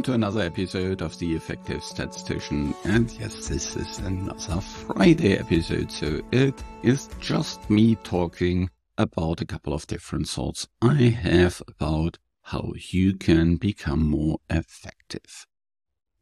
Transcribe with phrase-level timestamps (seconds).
[0.00, 2.74] Welcome to another episode of the Effective Statistician.
[2.84, 9.44] And yes, this is another Friday episode, so it is just me talking about a
[9.44, 15.46] couple of different thoughts I have about how you can become more effective.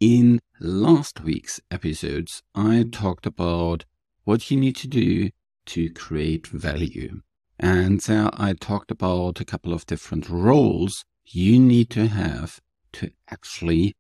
[0.01, 3.85] In last week's episodes, I talked about
[4.25, 5.31] what you need to do
[5.67, 7.21] to create value.
[7.61, 12.61] And there I talked about a couple of different roles you need to have
[12.93, 13.97] to actually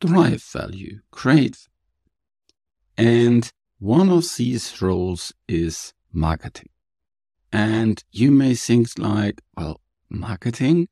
[0.00, 1.68] drive value, create.
[2.96, 6.68] And one of these roles is marketing.
[7.52, 10.88] And you may think like, well, marketing?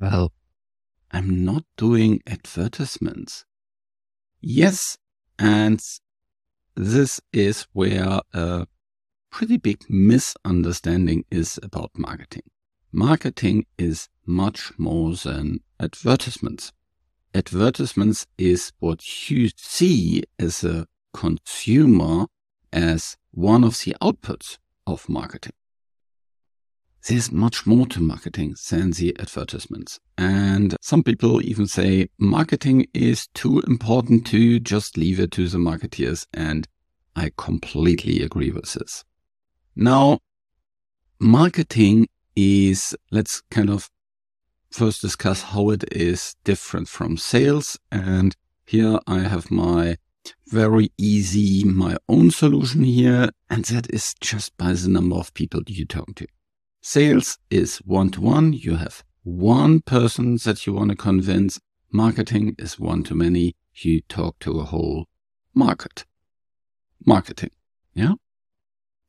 [0.00, 0.32] Well,
[1.10, 3.44] I'm not doing advertisements.
[4.40, 4.96] Yes.
[5.38, 5.80] And
[6.74, 8.66] this is where a
[9.30, 12.44] pretty big misunderstanding is about marketing.
[12.98, 16.72] Marketing is much more than advertisements.
[17.34, 22.24] Advertisements is what you see as a consumer
[22.72, 25.52] as one of the outputs of marketing.
[27.06, 30.00] There's much more to marketing than the advertisements.
[30.16, 35.58] And some people even say marketing is too important to just leave it to the
[35.58, 36.26] marketeers.
[36.32, 36.66] And
[37.14, 39.04] I completely agree with this.
[39.76, 40.20] Now,
[41.20, 43.90] marketing is, let's kind of
[44.70, 47.78] first discuss how it is different from sales.
[47.90, 49.96] And here I have my
[50.48, 53.30] very easy, my own solution here.
[53.48, 56.26] And that is just by the number of people you talk to.
[56.82, 58.52] Sales is one to one.
[58.52, 61.58] You have one person that you want to convince.
[61.90, 63.56] Marketing is one to many.
[63.74, 65.06] You talk to a whole
[65.54, 66.04] market.
[67.04, 67.50] Marketing.
[67.94, 68.14] Yeah.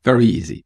[0.04, 0.66] Very easy.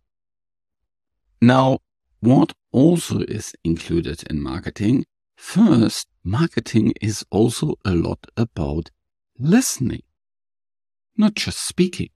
[1.41, 1.79] Now,
[2.21, 5.05] what also is included in marketing?
[5.35, 8.91] First, marketing is also a lot about
[9.37, 10.03] listening,
[11.17, 12.09] not just speaking.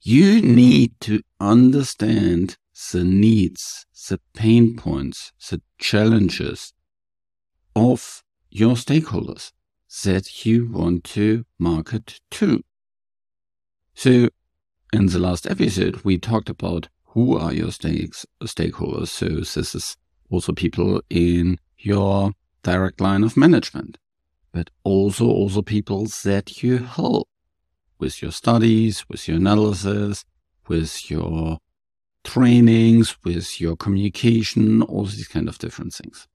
[0.00, 2.56] You need to understand
[2.92, 6.72] the needs, the pain points, the challenges
[7.74, 9.52] of your stakeholders
[10.04, 12.62] that you want to market to.
[13.94, 14.28] So
[14.92, 16.88] in the last episode, we talked about
[17.18, 19.08] who are your stakes, stakeholders.
[19.08, 19.96] So this is
[20.30, 23.98] also people in your direct line of management,
[24.52, 27.28] but also also people that you help
[27.98, 30.24] with your studies, with your analysis,
[30.68, 31.58] with your
[32.22, 36.28] trainings, with your communication, all these kind of different things.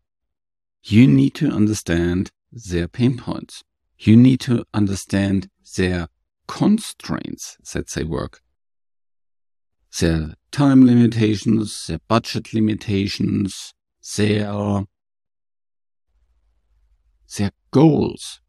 [0.84, 3.64] You need to understand their pain points.
[3.98, 6.10] You need to understand their
[6.46, 8.43] constraints that they work
[10.00, 13.74] their time limitations, their budget limitations,
[14.16, 14.86] their,
[17.38, 18.42] their goals,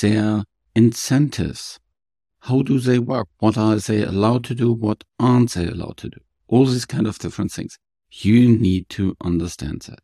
[0.00, 0.44] their
[0.74, 1.78] incentives.
[2.40, 3.28] How do they work?
[3.38, 4.72] What are they allowed to do?
[4.72, 6.20] What aren't they allowed to do?
[6.46, 7.78] All these kind of different things.
[8.10, 10.00] You need to understand that.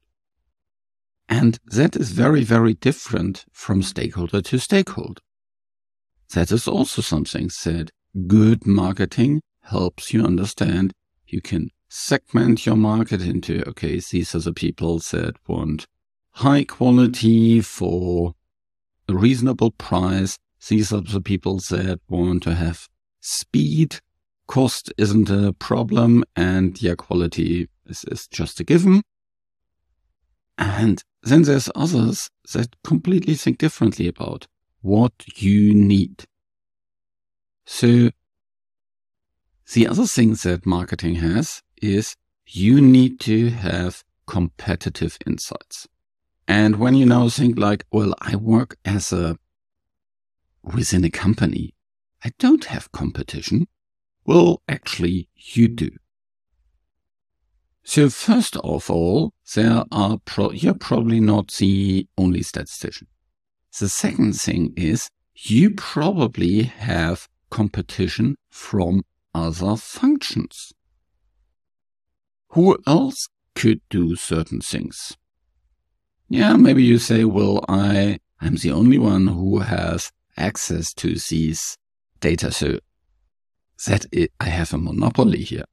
[1.29, 5.23] And that is very, very different from stakeholder to stakeholder.
[6.35, 7.91] That is also something that
[8.27, 10.93] good marketing helps you understand
[11.27, 15.87] you can segment your market into, okay, these are the people that want
[16.33, 18.35] high quality for
[19.09, 20.39] a reasonable price.
[20.69, 22.89] These are the people that want to have
[23.21, 24.01] speed.
[24.47, 29.03] Cost isn't a problem and yeah, quality is, is just a given.
[30.59, 34.47] And then there's others that completely think differently about
[34.83, 36.25] what you need.
[37.65, 38.11] So
[39.73, 42.17] the other thing that marketing has is
[42.47, 45.87] you need to have competitive insights.
[46.47, 49.39] And when you now think like, well, I work as a
[50.63, 51.75] within a company,
[52.25, 53.67] I don't have competition.
[54.27, 55.91] Well, actually, you do.
[57.83, 63.09] So first of all, there are pro- you're probably not the only statistician.
[63.79, 69.03] The second thing is you probably have competition from
[69.35, 70.73] other functions.
[72.51, 75.17] Who else could do certain things?
[76.29, 81.77] Yeah, maybe you say, well, I, I'm the only one who has access to these
[82.21, 82.51] data.
[82.51, 82.79] So
[83.87, 85.65] that is, I have a monopoly here.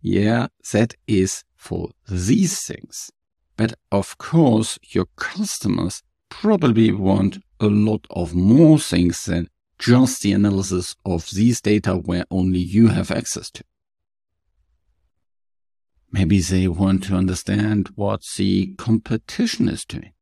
[0.00, 3.10] Yeah, that is for these things.
[3.56, 9.48] But of course, your customers probably want a lot of more things than
[9.82, 13.64] just the analysis of these data where only you have access to.
[16.12, 20.12] Maybe they want to understand what the competition is doing.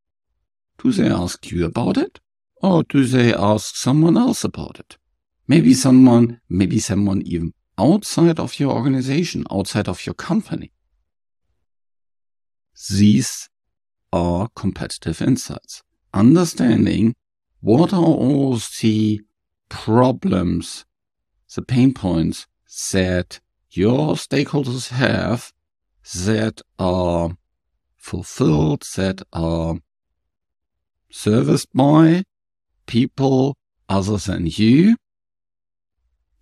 [0.83, 2.21] Do they ask you about it?
[2.63, 4.97] Or do they ask someone else about it?
[5.47, 10.73] Maybe someone, maybe someone even outside of your organization, outside of your company.
[12.89, 13.51] These
[14.11, 15.83] are competitive insights.
[16.15, 17.15] Understanding
[17.61, 19.21] what are all the
[19.71, 20.85] problems,
[21.55, 22.47] the pain points
[22.93, 23.41] that
[23.71, 25.53] your stakeholders have
[26.15, 27.31] that are
[27.97, 29.77] fulfilled, that are
[31.11, 32.25] serviced by
[32.87, 33.57] people
[33.89, 34.97] other than you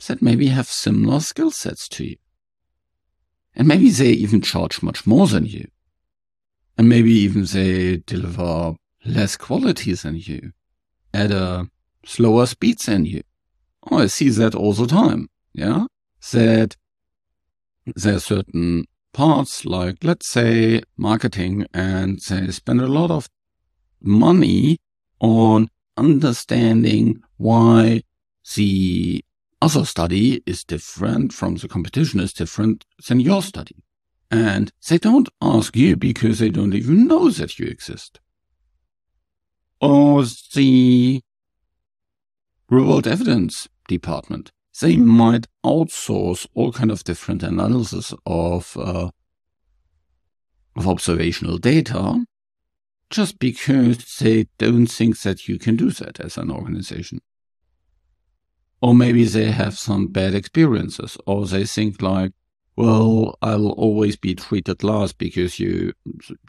[0.06, 2.16] that maybe have similar skill sets to you.
[3.54, 5.68] And maybe they even charge much more than you.
[6.76, 10.52] And maybe even they deliver less quality than you
[11.12, 11.68] at a
[12.04, 13.22] slower speed than you.
[13.90, 15.28] Oh, I see that all the time.
[15.52, 15.86] Yeah.
[16.32, 16.76] That
[17.94, 23.28] there are certain parts like, let's say marketing and they spend a lot of
[24.00, 24.78] money
[25.20, 28.02] on understanding why
[28.54, 29.24] the
[29.60, 33.76] other study is different from the competition is different than your study.
[34.30, 38.20] And they don't ask you because they don't even know that you exist.
[39.80, 40.24] Or
[40.54, 41.22] the
[42.70, 44.50] real world evidence department.
[44.80, 49.10] They might outsource all kind of different analysis of, uh,
[50.76, 52.24] of observational data
[53.10, 57.20] just because they don't think that you can do that as an organization.
[58.80, 62.32] Or maybe they have some bad experiences, or they think like,
[62.76, 65.94] well, I'll always be treated last because you,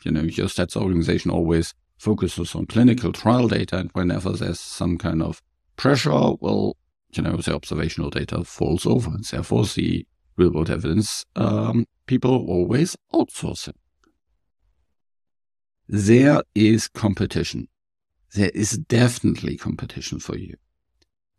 [0.04, 3.77] you know, your stats organization always focuses on clinical trial data.
[3.77, 5.42] And whenever there's some kind of
[5.80, 6.76] pressure, well,
[7.14, 9.10] you know, the observational data falls over.
[9.10, 10.06] And therefore, the
[10.36, 13.76] real world evidence um, people always outsource it.
[15.88, 17.70] There is competition.
[18.36, 20.56] There is definitely competition for you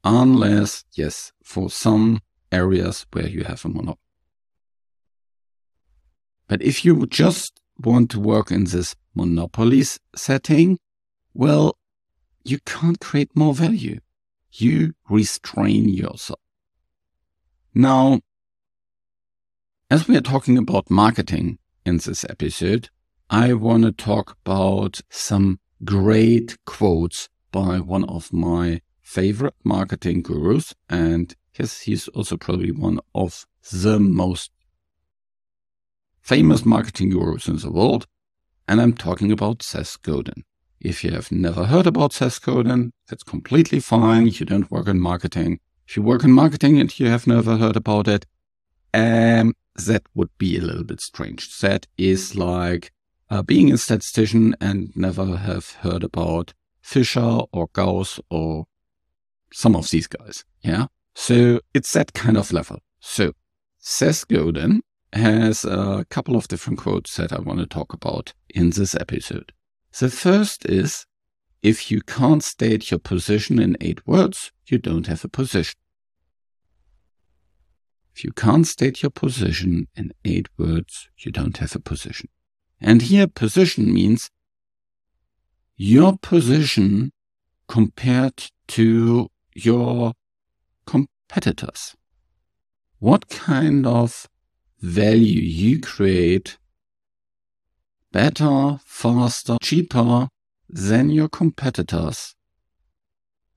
[0.03, 2.21] unless, yes, for some
[2.51, 3.99] areas where you have a monopoly.
[6.49, 10.79] But if you just want to work in this monopolies setting,
[11.35, 11.77] well,
[12.43, 14.01] you can't create more value.
[14.53, 16.41] You restrain yourself.
[17.75, 18.21] Now,
[19.91, 22.89] as we are talking about marketing in this episode,
[23.29, 30.75] I want to talk about some great quotes by one of my favorite marketing gurus.
[30.89, 34.51] And yes, he's also probably one of the most
[36.21, 38.07] famous marketing gurus in the world.
[38.69, 40.45] And I'm talking about Seth Godin.
[40.81, 44.29] If you have never heard about Seth Godin, that's completely fine.
[44.29, 45.61] You don't work in marketing.
[45.87, 48.25] If you work in marketing and you have never heard about it,
[48.95, 51.59] um, that would be a little bit strange.
[51.61, 52.93] That is like
[53.29, 58.67] uh, being a statistician and never have heard about Fisher or Gauss or
[59.53, 60.45] some of these guys.
[60.63, 60.87] Yeah.
[61.15, 62.79] So it's that kind of level.
[63.01, 63.33] So
[63.79, 68.71] Seth Godin has a couple of different quotes that I want to talk about in
[68.71, 69.53] this episode.
[69.99, 71.07] The first is,
[71.63, 75.79] if you can't state your position in eight words, you don't have a position.
[78.15, 82.29] If you can't state your position in eight words, you don't have a position.
[82.81, 84.31] And here position means
[85.77, 87.13] your position
[87.69, 90.13] compared to your
[90.87, 91.95] competitors.
[92.99, 94.27] What kind of
[94.81, 96.59] value you create
[98.13, 100.29] better, faster, cheaper
[100.69, 102.35] than your competitors.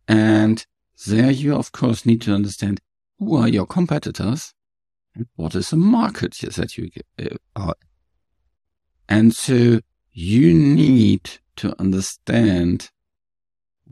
[0.08, 0.66] And
[1.08, 2.80] there you, of course, need to understand
[3.20, 4.54] who are your competitors
[5.16, 7.76] and what is the market that you uh, are.
[9.08, 9.80] And so
[10.12, 12.90] you need to understand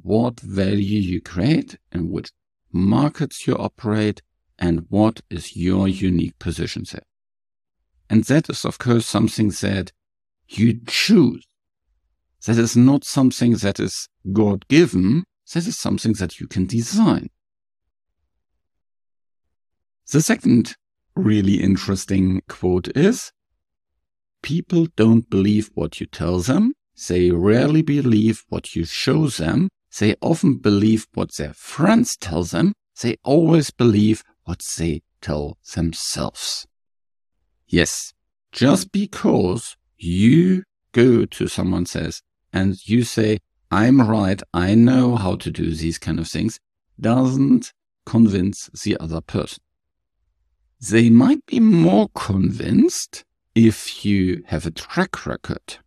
[0.01, 2.31] what value you create and which
[2.71, 4.21] markets you operate
[4.57, 7.05] and what is your unique position there.
[8.09, 9.91] And that is, of course, something that
[10.59, 11.45] you choose.
[12.45, 15.23] That is not something that is God given.
[15.53, 17.29] That is something that you can design.
[20.11, 20.75] The second
[21.15, 23.31] really interesting quote is
[24.41, 26.73] People don't believe what you tell them.
[27.07, 29.69] They rarely believe what you show them.
[29.99, 32.73] They often believe what their friends tell them.
[33.01, 36.65] They always believe what they tell themselves.
[37.67, 38.13] Yes,
[38.51, 42.21] just because you go to someone says
[42.53, 43.39] and you say,
[43.69, 46.59] I'm right, I know how to do these kind of things,
[46.99, 47.71] doesn't
[48.05, 49.63] convince the other person.
[50.89, 53.23] They might be more convinced
[53.55, 55.77] if you have a track record.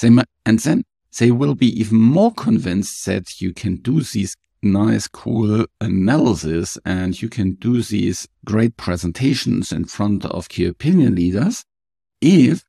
[0.00, 0.84] They might, and then
[1.18, 7.20] they will be even more convinced that you can do these nice, cool analysis and
[7.20, 11.64] you can do these great presentations in front of key opinion leaders
[12.20, 12.64] if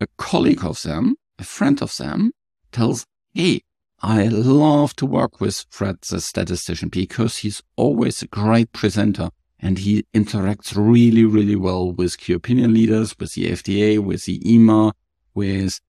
[0.00, 2.32] a colleague of them, a friend of them
[2.72, 3.62] tells, Hey,
[4.02, 9.78] I love to work with Fred, the statistician, because he's always a great presenter and
[9.78, 14.94] he interacts really, really well with key opinion leaders, with the FDA, with the EMA,
[15.34, 15.80] with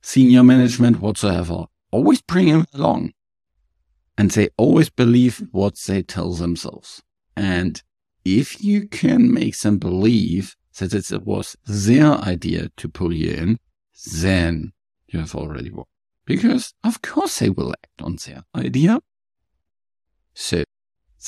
[0.00, 1.66] senior management, whatsoever.
[1.90, 3.12] Always bring him along.
[4.16, 7.02] And they always believe what they tell themselves.
[7.36, 7.82] And
[8.24, 13.58] if you can make them believe that it was their idea to pull you in,
[14.20, 14.72] then
[15.08, 15.86] you have already won.
[16.24, 19.00] Because of course they will act on their idea.
[20.34, 20.64] So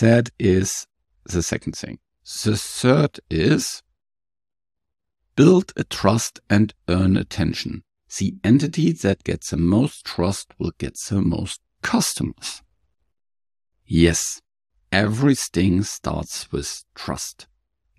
[0.01, 0.87] that is
[1.25, 1.99] the second thing.
[2.45, 3.83] The third is
[5.35, 7.83] build a trust and earn attention.
[8.19, 12.63] The entity that gets the most trust will get the most customers.
[13.87, 14.41] Yes,
[14.93, 17.47] everything starts with trust.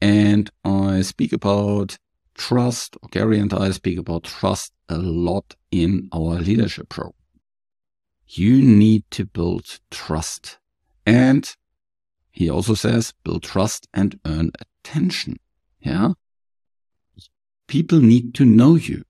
[0.04, 1.98] And I speak about
[2.36, 7.14] trust, or Gary and I speak about trust a lot in our leadership program.
[8.28, 10.58] You need to build trust.
[11.06, 11.50] And
[12.32, 15.40] he also says build trust and earn attention.
[15.80, 16.10] Yeah.
[17.68, 19.04] People need to know you.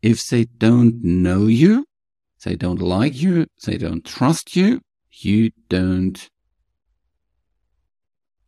[0.00, 1.84] If they don't know you,
[2.42, 6.30] they don't like you, they don't trust you, you don't,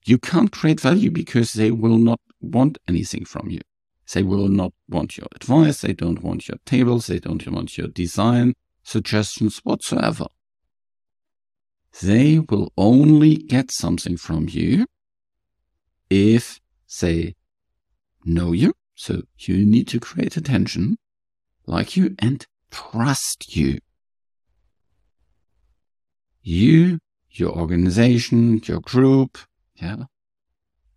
[0.05, 3.61] you can't create value because they will not want anything from you.
[4.13, 5.81] They will not want your advice.
[5.81, 7.07] They don't want your tables.
[7.07, 10.27] They don't want your design suggestions whatsoever.
[12.03, 14.87] They will only get something from you
[16.11, 16.61] if
[17.01, 17.35] they
[18.25, 18.75] know you.
[18.95, 20.99] So you need to create attention,
[21.67, 23.79] like you, and trust you.
[26.43, 26.99] You,
[27.31, 29.39] your organization, your group,
[29.77, 30.05] yeah.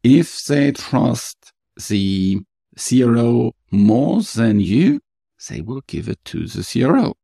[0.03, 1.51] If they trust
[1.88, 2.41] the
[2.77, 5.01] CRO more than you,
[5.50, 7.15] they will give it to the CRO.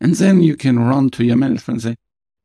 [0.00, 1.96] And then you can run to your management and say,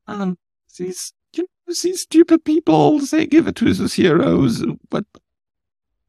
[0.08, 0.38] um,
[0.78, 5.06] these, you know, these stupid people, they give it to the CROs, but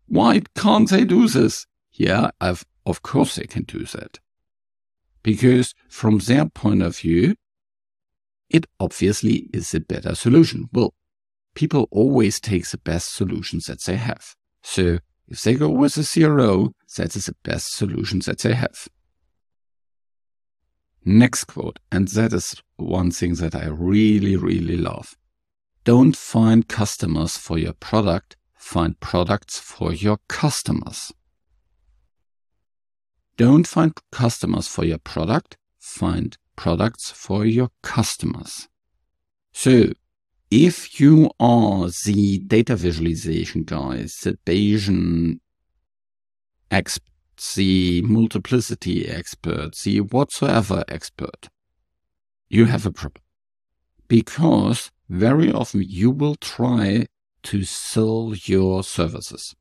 [0.07, 1.67] why can't they do this?
[1.93, 4.21] Yeah, I've, of course they can do that.
[5.23, 7.37] Because from their point of view,
[8.51, 10.69] it obviously is a better solution.
[10.73, 10.95] Well,
[11.55, 14.35] people always take the best solutions that they have.
[14.63, 18.89] So if they go with a CRO, that is the best solution that they have.
[21.05, 25.17] Next quote, and that is one thing that I really, really love.
[25.85, 31.13] Don't find customers for your product, find products for your customers.
[33.37, 38.69] Don't find customers for your product, find products for your customers.
[39.53, 39.93] So
[40.51, 45.41] if you are the data visualization guys, the Bayesian
[46.71, 47.11] expert,
[47.55, 51.49] the multiplicity expert, the whatsoever expert,
[52.49, 53.23] you have a problem.
[54.07, 57.07] Because very often you will try
[57.45, 59.55] to sell your services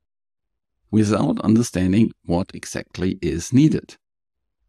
[0.92, 3.98] without understanding what exactly is needed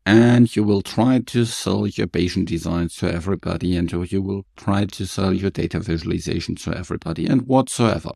[0.06, 4.84] and you will try to sell your Bayesian designs to everybody and you will try
[4.84, 8.11] to sell your data visualization to everybody and whatsoever.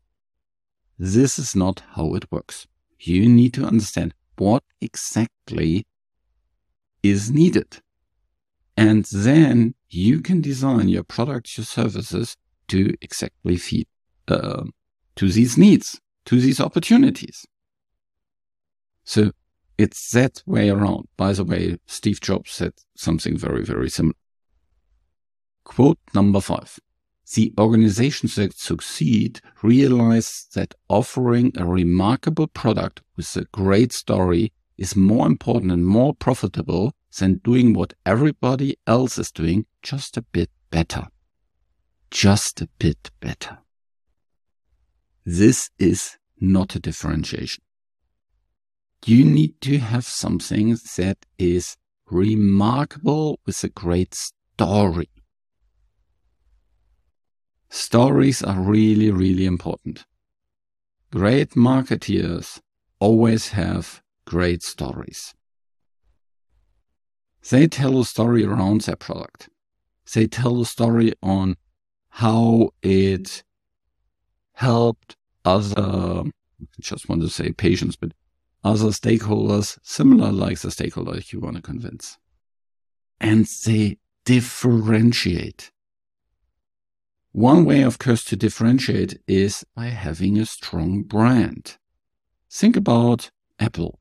[0.98, 2.66] This is not how it works.
[2.98, 5.86] You need to understand what exactly
[7.02, 7.78] is needed.
[8.76, 12.36] And then you can design your products, your services
[12.68, 13.86] to exactly feed
[14.28, 14.64] uh,
[15.16, 17.46] to these needs, to these opportunities.
[19.04, 19.32] So
[19.78, 21.06] it's that way around.
[21.16, 24.16] By the way, Steve Jobs said something very, very similar.
[25.64, 26.78] Quote number five.
[27.34, 34.96] The organizations that succeed realize that offering a remarkable product with a great story is
[34.96, 40.50] more important and more profitable than doing what everybody else is doing just a bit
[40.70, 41.06] better.
[42.10, 43.58] Just a bit better.
[45.24, 47.62] This is not a differentiation
[49.06, 51.76] you need to have something that is
[52.10, 55.08] remarkable with a great story.
[57.70, 60.04] Stories are really, really important.
[61.10, 62.60] Great marketeers
[62.98, 65.34] always have great stories.
[67.48, 69.48] They tell a story around their product.
[70.12, 71.56] They tell a story on
[72.10, 73.42] how it
[74.52, 78.12] helped other, I just want to say patients, but
[78.64, 82.18] other stakeholders similar like the stakeholder you want to convince.
[83.20, 85.70] and they differentiate.
[87.32, 91.76] One way, of course, to differentiate is by having a strong brand.
[92.50, 94.00] Think about Apple.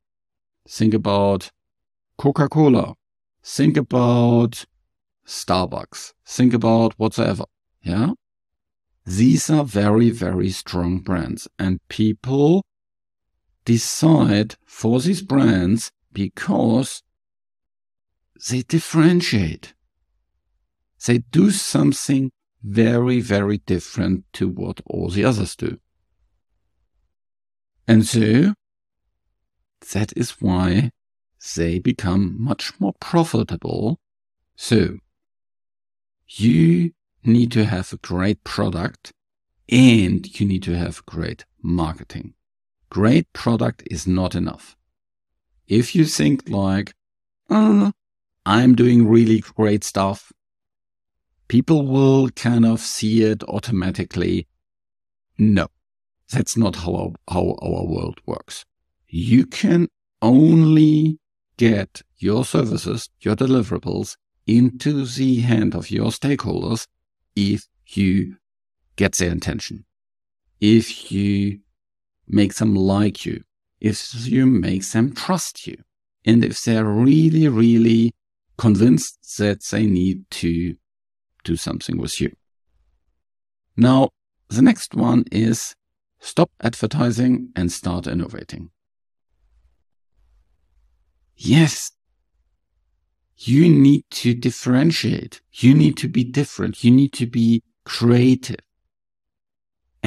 [0.68, 1.52] Think about
[2.18, 2.94] Coca Cola.
[3.44, 4.66] Think about
[5.26, 6.14] Starbucks.
[6.26, 7.46] Think about whatsoever.
[7.82, 8.12] Yeah.
[9.06, 12.66] These are very, very strong brands and people
[13.68, 17.04] decide for these brands because
[18.50, 19.74] they differentiate.
[21.06, 22.32] They do something
[22.64, 25.80] very, very different to what all the others do.
[27.86, 28.54] And so
[29.92, 30.92] that is why
[31.58, 34.00] they become much more profitable.
[34.56, 35.00] So
[36.26, 36.92] you
[37.26, 39.12] need to have a great product
[39.68, 42.34] and you need to have great marketing.
[42.89, 44.75] Great product is not enough.
[45.67, 46.94] If you think like,
[47.50, 47.91] oh,
[48.46, 50.32] I'm doing really great stuff,
[51.48, 54.48] people will kind of see it automatically.
[55.38, 55.67] No,
[56.32, 58.65] that's not how, how our world works.
[59.08, 59.89] You can
[60.22, 61.20] only
[61.58, 64.15] get your services, your deliverables
[64.46, 66.88] into the hand of your stakeholders
[67.36, 68.38] if you
[68.96, 69.86] get their attention,
[70.60, 71.60] if you
[72.28, 73.44] make them like you,
[73.80, 75.78] if you make them trust you,
[76.26, 78.14] and if they're really, really
[78.58, 80.76] convinced that they need to
[81.44, 82.36] do something with you.
[83.76, 84.10] Now,
[84.50, 85.76] the next one is
[86.20, 88.72] stop advertising and start innovating.
[91.36, 91.92] Yes,
[93.38, 95.42] you need to differentiate.
[95.54, 96.84] You need to be different.
[96.84, 98.67] You need to be creative.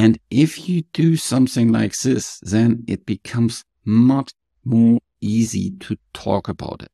[0.02, 4.33] And if you do something like this, then it becomes much
[4.64, 6.90] more easy to talk about it.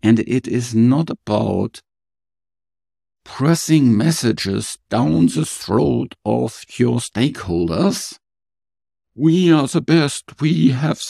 [0.00, 1.82] And it is not about
[3.24, 8.16] pressing messages down the throat of your stakeholders.
[9.16, 10.40] We are the best.
[10.40, 11.00] We have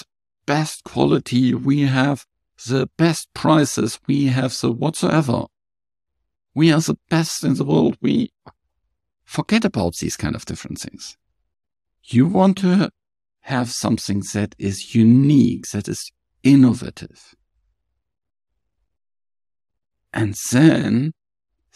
[0.47, 1.53] best quality.
[1.53, 2.25] We have
[2.67, 4.01] the best prices.
[4.07, 5.45] We have the whatsoever.
[6.55, 7.99] We are the best in the world.
[8.01, 8.33] We
[9.27, 11.19] forget about these kind of different things.
[12.09, 12.91] You want to
[13.41, 16.11] have something that is unique, that is
[16.43, 17.35] innovative.
[20.13, 21.13] And then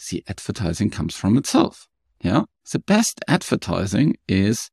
[0.09, 1.87] the advertising comes from itself.
[2.21, 2.43] Yeah.
[2.71, 4.69] The best advertising is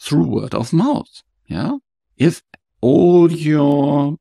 [0.00, 1.22] through word of mouth.
[1.46, 1.76] Yeah.
[2.16, 2.42] If
[2.80, 4.16] all your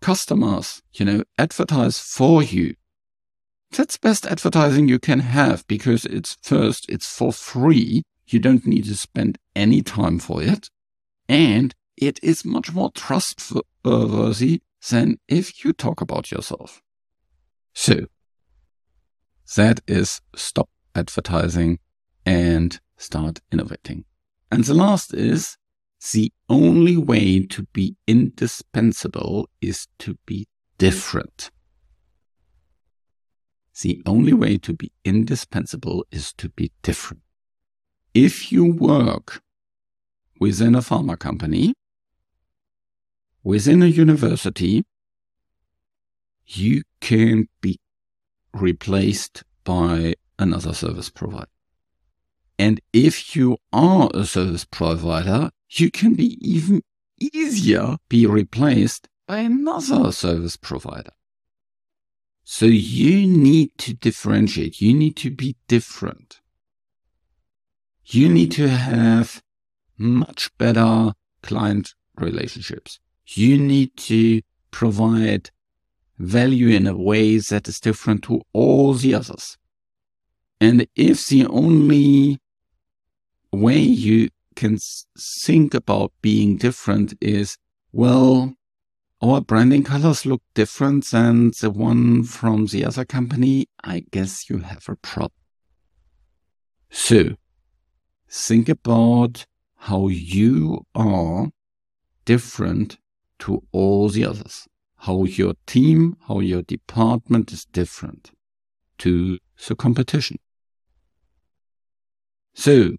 [0.00, 2.74] customers, you know, advertise for you.
[3.70, 8.02] That's best advertising you can have because it's first, it's for free.
[8.26, 10.70] You don't need to spend any time for it.
[11.28, 16.80] And it is much more trustworthy than if you talk about yourself.
[17.74, 18.06] So
[19.56, 21.78] that is stop advertising
[22.24, 24.04] and start innovating.
[24.50, 25.56] And the last is
[26.12, 30.46] the only way to be indispensable is to be
[30.78, 31.50] different.
[33.80, 37.22] The only way to be indispensable is to be different.
[38.12, 39.40] If you work
[40.40, 41.74] within a pharma company,
[43.44, 44.84] within a university,
[46.46, 47.78] you can be
[48.52, 51.46] replaced by another service provider.
[52.58, 56.82] And if you are a service provider, you can be even
[57.20, 61.12] easier be replaced by another service provider.
[62.50, 64.80] So you need to differentiate.
[64.80, 66.40] You need to be different.
[68.06, 69.42] You need to have
[69.98, 73.00] much better client relationships.
[73.26, 75.50] You need to provide
[76.18, 79.58] value in a way that is different to all the others.
[80.58, 82.38] And if the only
[83.52, 84.78] way you can
[85.44, 87.58] think about being different is,
[87.92, 88.54] well,
[89.20, 93.66] our branding colors look different than the one from the other company.
[93.82, 95.32] I guess you have a problem.
[96.90, 97.34] So
[98.28, 101.48] think about how you are
[102.24, 102.98] different
[103.40, 104.68] to all the others.
[105.02, 108.30] How your team, how your department is different
[108.98, 110.38] to the competition.
[112.54, 112.96] So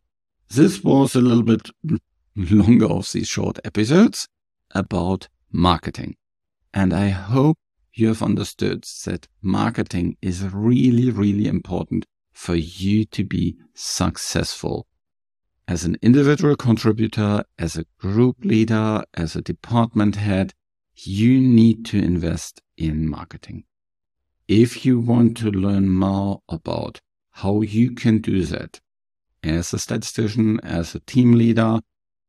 [0.50, 1.70] this was a little bit
[2.36, 4.28] longer of these short episodes
[4.72, 6.16] about marketing.
[6.74, 7.58] And I hope
[7.94, 14.88] you have understood that marketing is really, really important for you to be successful
[15.68, 20.54] as an individual contributor, as a group leader, as a department head.
[21.02, 23.64] you need to invest in marketing.
[24.48, 27.00] If you want to learn more about
[27.32, 28.82] how you can do that
[29.44, 31.80] as a statistician, as a team leader,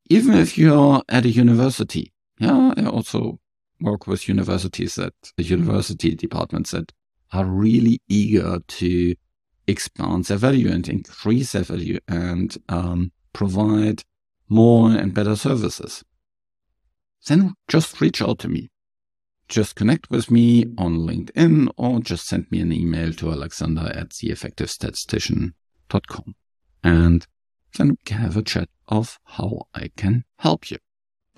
[0.08, 3.38] even if you're at a university, yeah, I also
[3.80, 6.92] work with universities that university departments that
[7.32, 9.14] are really eager to
[9.66, 14.04] expand their value and increase their value and um, provide
[14.48, 16.02] more and better services.
[17.26, 18.70] Then just reach out to me.
[19.48, 24.08] Just connect with me on LinkedIn or just send me an email to alexander at
[24.10, 26.34] theeffectivestatistician.com.
[26.82, 27.26] And
[27.76, 30.78] then we can have a chat of how I can help you.